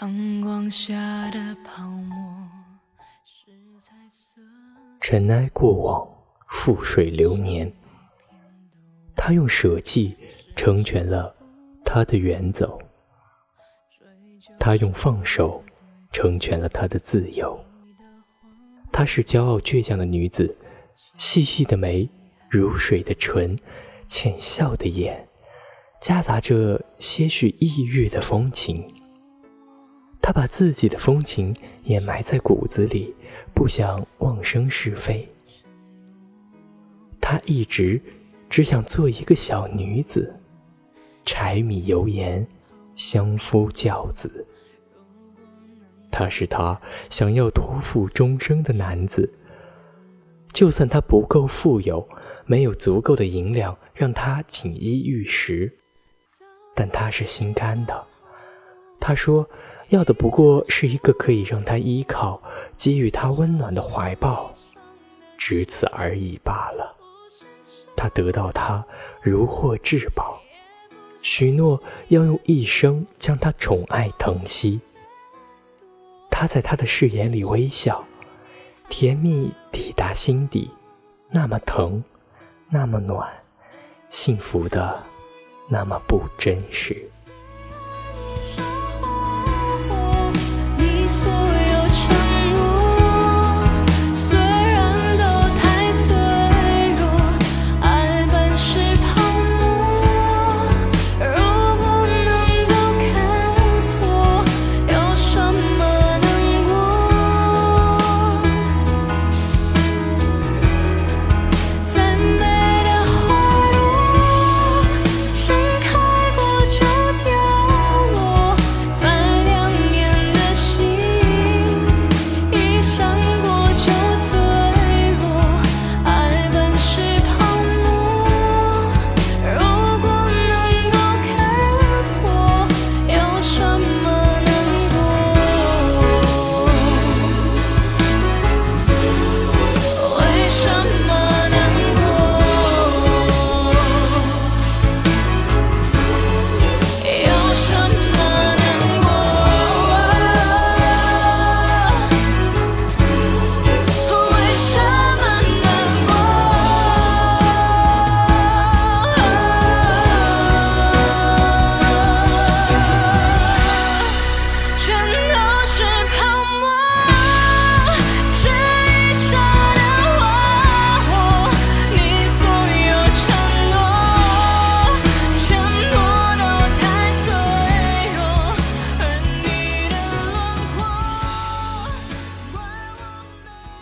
[0.00, 2.48] 阳光下的泡沫
[3.26, 4.40] 是彩色。
[4.98, 6.08] 尘埃过往，
[6.50, 7.70] 覆水流年。
[9.14, 10.16] 他用舍弃
[10.56, 11.34] 成全了
[11.84, 12.80] 他的远走，
[14.58, 15.62] 他用放手
[16.12, 17.58] 成全了他的自由。
[18.90, 20.56] 她是骄傲倔强的女子，
[21.18, 22.08] 细细的眉，
[22.48, 23.58] 如水的唇，
[24.08, 25.28] 浅笑的眼，
[26.00, 28.97] 夹杂着些许抑郁的风情。
[30.28, 33.14] 他把自己的风情掩埋在骨子里，
[33.54, 35.26] 不想妄生是非。
[37.18, 37.98] 他一直
[38.50, 40.38] 只想做一个小女子，
[41.24, 42.46] 柴米油盐，
[42.94, 44.46] 相夫教子。
[46.10, 49.32] 他是他想要托付终生的男子。
[50.52, 52.06] 就算他不够富有，
[52.44, 55.72] 没有足够的银两让他锦衣玉食，
[56.74, 58.06] 但他是心甘的。
[59.00, 59.48] 他说，
[59.88, 62.42] 要的不过是一个可以让他依靠、
[62.76, 64.52] 给予他温暖的怀抱，
[65.38, 66.94] 只此而已罢了。
[67.96, 68.84] 他得到他
[69.22, 70.40] 如获至宝，
[71.22, 74.80] 许诺要用一生将他宠爱疼惜。
[76.30, 78.04] 他在他的誓言里微笑，
[78.88, 80.70] 甜蜜抵达心底，
[81.30, 82.04] 那么疼，
[82.68, 83.26] 那么暖，
[84.10, 85.02] 幸福的
[85.68, 87.08] 那么不真实。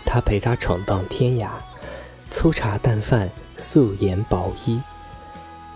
[0.06, 1.50] 他陪她闯荡天涯，
[2.30, 3.28] 粗茶淡饭，
[3.58, 4.80] 素颜薄衣。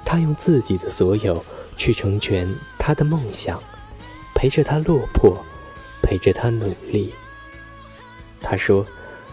[0.04, 1.44] 他用自己的所有
[1.76, 2.48] 去成全
[2.78, 3.62] 她的梦想，
[4.34, 5.44] 陪着她落魄，
[6.02, 7.12] 陪着她努力。
[8.40, 8.86] 他说：“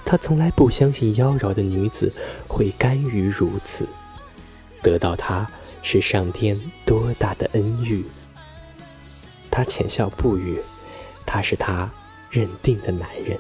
[0.04, 2.12] 他从来不相信妖娆的女子
[2.48, 3.88] 会甘于如此，
[4.82, 5.48] 得到她
[5.82, 8.04] 是上天多大的恩遇。”
[9.50, 10.60] 他浅笑不语，
[11.26, 11.90] 他是他
[12.30, 13.40] 认定的男人。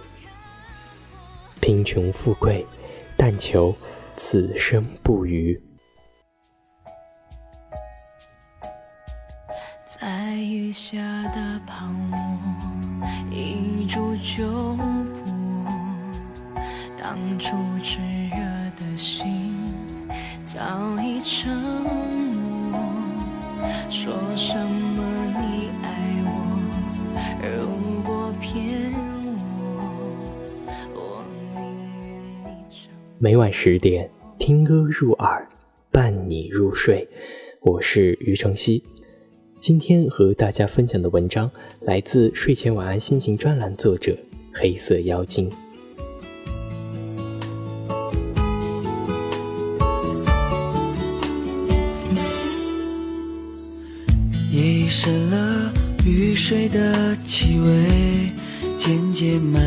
[1.67, 2.65] 贫穷富贵，
[3.17, 3.75] 但求
[4.15, 5.61] 此生不渝。
[9.85, 10.97] 在雨下
[11.35, 12.17] 的泡沫，
[13.29, 14.77] 一触就
[33.27, 35.45] 每晚十点，听歌入耳，
[35.91, 37.05] 伴你入睡。
[37.59, 38.81] 我是余承熙，
[39.59, 41.51] 今天和大家分享的文章
[41.81, 44.17] 来自睡前晚安心情专栏作者
[44.53, 45.51] 黑色妖精。
[54.49, 55.73] 夜已深了，
[56.05, 58.31] 雨水的气味
[58.77, 59.61] 渐渐蔓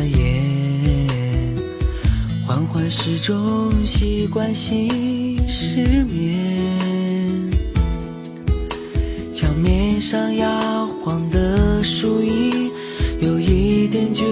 [2.93, 7.49] 始终习惯性失眠，
[9.33, 12.69] 墙面上摇晃的树影，
[13.21, 14.25] 有一点倔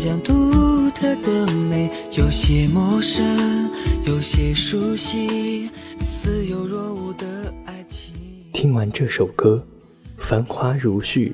[0.00, 3.68] 强，独特的美，有些陌生，
[4.06, 5.68] 有些熟悉，
[5.98, 8.14] 似有若无的爱情。
[8.52, 9.60] 听完这首歌，
[10.16, 11.32] 繁华如絮，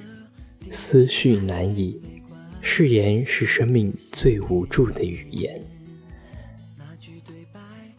[0.71, 2.01] 思绪难以，
[2.63, 5.63] 誓言是生命最无助的语言。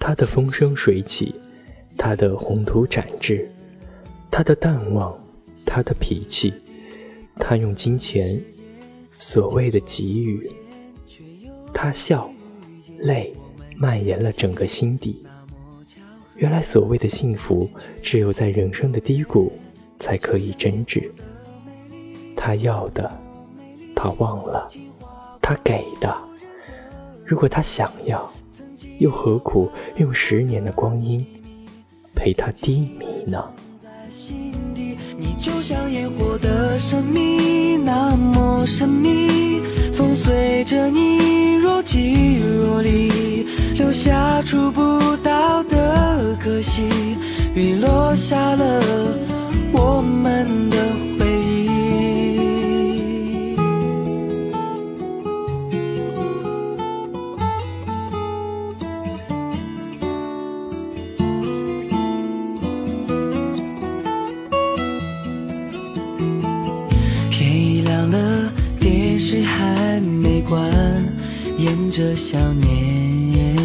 [0.06, 1.34] 他的风生水起，
[1.98, 3.50] 他的宏图展翅，
[4.30, 5.18] 他的淡忘，
[5.66, 6.54] 他的脾气，
[7.38, 8.38] 他用金钱，
[9.18, 10.52] 所谓的给予，
[11.74, 12.30] 他笑，
[13.00, 13.34] 泪
[13.78, 15.26] 蔓延了整个心底。
[16.36, 17.70] 原来所谓的幸福，
[18.02, 19.54] 只有在人生的低谷
[20.00, 21.10] 才可以真挚。
[22.36, 23.10] 他要的，
[23.96, 24.68] 他忘了；
[25.42, 26.14] 他给的，
[27.24, 28.30] 如果他想要，
[29.00, 31.26] 又何苦用十年的光阴
[32.16, 33.44] 陪他低迷呢？
[35.18, 39.62] 你就像烟火的神秘，那么神秘，
[39.94, 43.46] 风随着你若即若离，
[43.78, 44.82] 留下触不
[45.18, 46.84] 到的可惜，
[47.54, 48.82] 雨落下了
[49.72, 51.03] 我们的。
[72.04, 73.56] 着想念，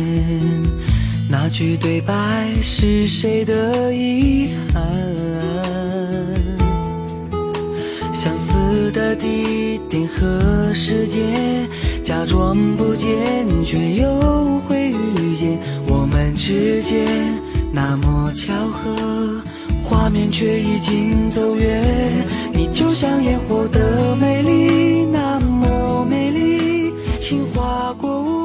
[1.28, 4.80] 那句对白是谁的遗憾？
[8.12, 11.68] 相似的地点和时间，
[12.04, 13.08] 假装不见，
[13.64, 15.58] 却又会遇见。
[15.88, 17.04] 我们之间
[17.72, 19.42] 那么巧合，
[19.82, 21.84] 画面却已经走远。
[22.52, 24.77] 你就像烟火的美丽，
[27.98, 28.38] 划过。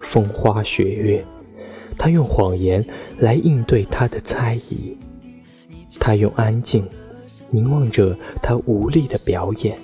[0.00, 1.24] 风花雪月，
[1.96, 2.84] 他用谎言
[3.18, 4.94] 来应对他的猜疑，
[5.98, 6.86] 他用安静
[7.48, 9.78] 凝望着他无力的表演。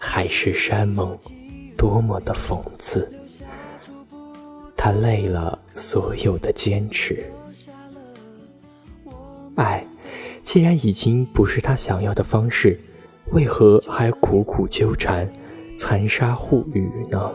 [0.00, 1.16] 海誓山盟，
[1.76, 3.08] 多么的讽刺！
[4.76, 7.24] 他累了所有的坚持。
[9.54, 9.84] 爱，
[10.42, 12.80] 既然已经不是他想要的方式，
[13.32, 15.28] 为何还苦苦纠缠，
[15.78, 17.30] 残杀互语呢？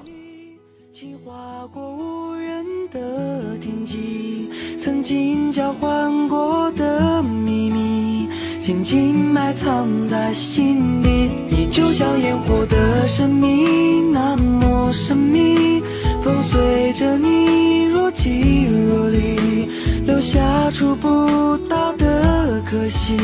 [0.92, 8.28] 情划过无人的天际曾经交换过的秘密，
[8.60, 11.30] 静静埋藏在心底。
[11.50, 15.82] 你就像烟火的神秘，那么神秘。
[16.24, 19.68] 风随着你若即若离，
[20.06, 23.16] 留下触不到的可惜。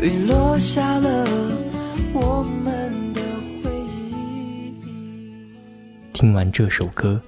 [0.00, 1.26] 雨落下了
[6.30, 7.20] 听完这首歌，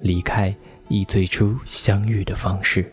[0.00, 0.54] 离开
[0.88, 2.84] 以最初相遇的方式。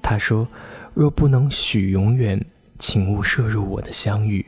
[0.00, 0.46] 他说
[0.94, 2.40] ：“若不能许永远，
[2.78, 4.46] 请勿摄入我的相遇。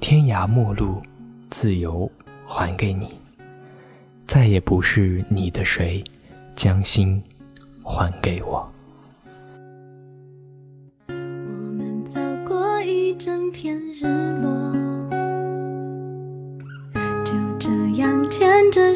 [0.00, 1.02] 天涯陌路，
[1.50, 2.10] 自由
[2.46, 3.20] 还给你。
[4.26, 6.02] 再也不是你的谁，
[6.54, 7.22] 将心
[7.82, 8.66] 还给我。”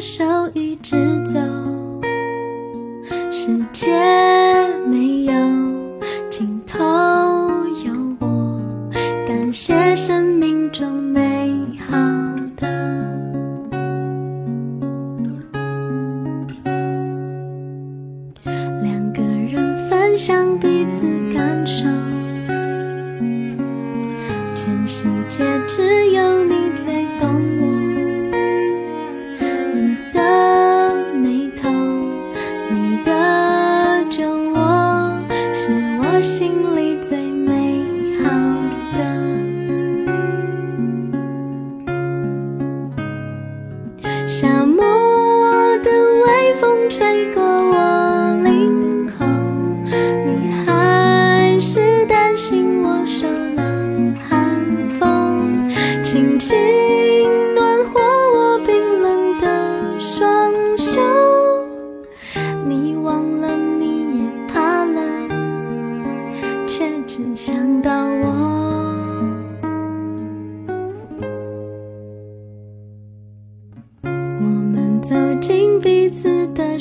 [0.01, 0.23] 手
[0.55, 1.39] 一直走，
[3.31, 3.87] 世界。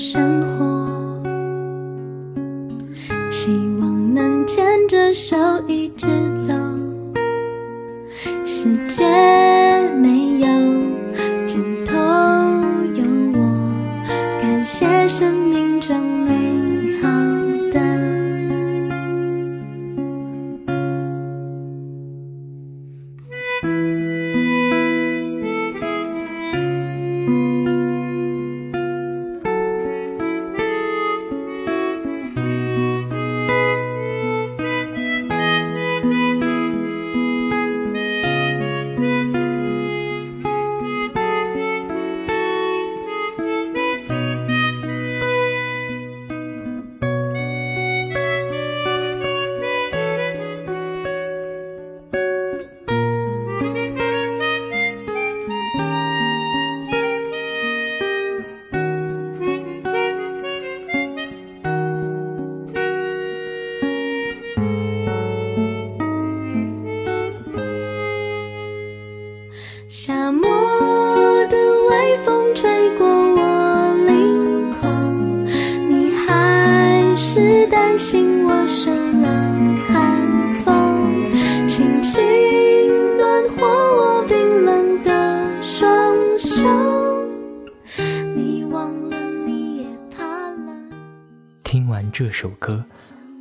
[0.01, 0.50] 生活。
[91.65, 92.85] 听完这首歌，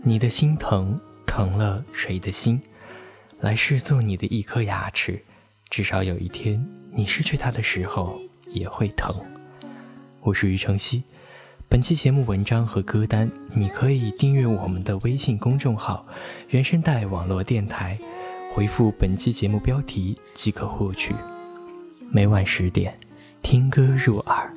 [0.03, 2.61] 你的心疼疼了谁的心？
[3.39, 5.19] 来世做你的一颗牙齿，
[5.69, 9.15] 至少有一天你失去它的时候也会疼。
[10.21, 11.01] 我是于承熙，
[11.67, 16.05] 本期节目文章和歌单你可以订阅我们的微信公众号
[16.49, 17.97] “原声带网络电台”，
[18.53, 21.15] 回复本期节目标题即可获取。
[22.11, 22.93] 每晚十点。
[23.41, 24.53] 听歌入耳，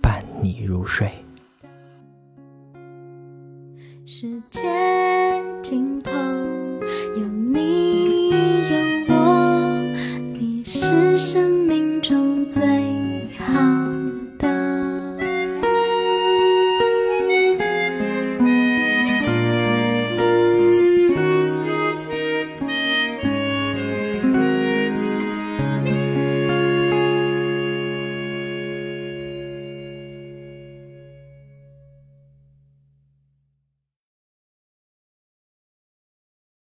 [0.00, 1.10] 伴你入睡。
[4.06, 4.60] 世界
[5.62, 6.10] 尽头。